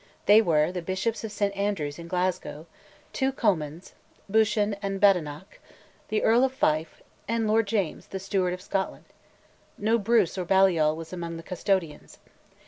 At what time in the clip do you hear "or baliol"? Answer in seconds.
10.39-10.95